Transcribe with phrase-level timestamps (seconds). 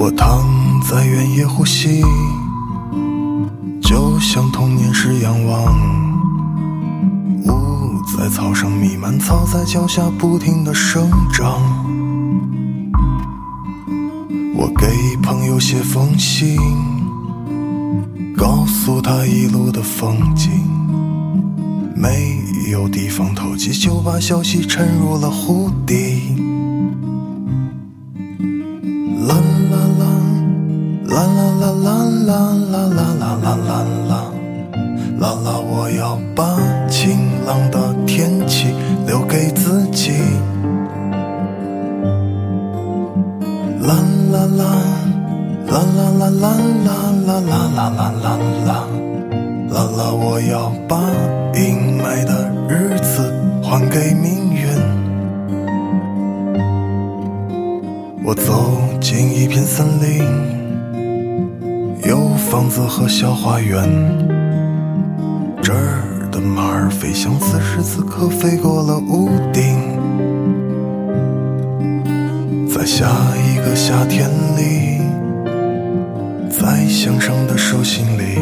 [0.00, 0.46] 我躺
[0.88, 2.00] 在原野呼吸，
[3.82, 5.74] 就像童年时仰望。
[7.42, 11.60] 雾在草上弥漫，草在脚下不停的生长。
[14.54, 14.86] 我给
[15.20, 16.56] 朋友写封信，
[18.36, 20.48] 告诉他一路的风景。
[21.96, 22.38] 没
[22.70, 26.47] 有地方投寄，就把消息沉入了湖底。
[32.28, 32.34] 啦
[32.70, 33.72] 啦啦啦啦啦
[34.06, 34.12] 啦
[35.18, 35.48] 啦，啦！
[35.66, 36.44] 我要把
[36.90, 38.74] 晴朗的天气
[39.06, 40.12] 留给自己。
[43.80, 43.96] 啦
[44.30, 44.62] 啦啦，
[45.68, 46.52] 啦啦啦啦
[46.84, 46.92] 啦
[47.24, 48.70] 啦啦啦啦啦啦，
[49.72, 50.12] 啦！
[50.20, 51.00] 我要把
[51.54, 53.32] 阴霾的日子
[53.62, 54.68] 还给命运。
[58.22, 60.22] 我走进一片森林，
[62.50, 63.84] 房子和小花园。
[65.62, 69.76] 这儿的马儿飞翔，此时此刻飞过了屋顶。
[72.66, 74.98] 在下一个夏天里，
[76.48, 78.40] 在向上的手心里，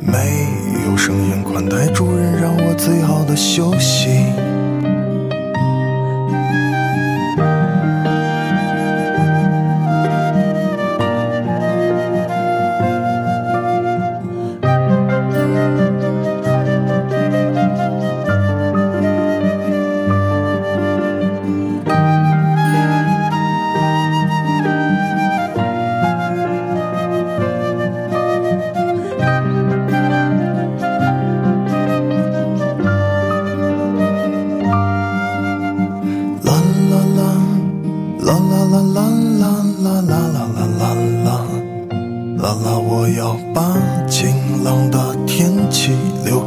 [0.00, 0.46] 没
[0.88, 3.97] 有声音宽带主人让我最好的休息。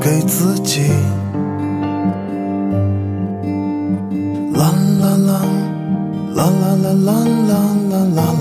[0.01, 0.81] 给自己。
[4.53, 5.31] 啦啦啦
[6.35, 7.53] 啦啦啦啦
[7.89, 8.23] 啦啦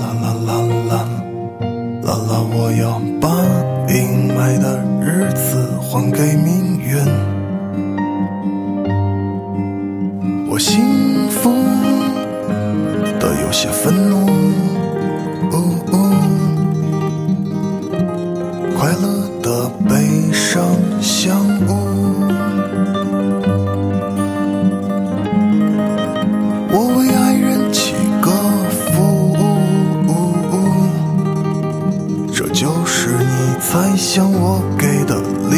[32.41, 35.21] 这就是你猜想我给的
[35.51, 35.57] 礼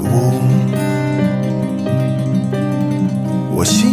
[0.00, 0.32] 物。
[3.54, 3.91] 我心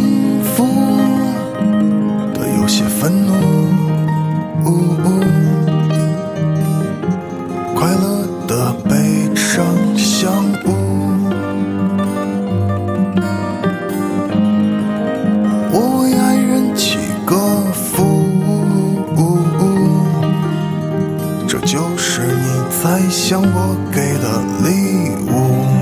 [23.42, 25.79] 我给的礼物。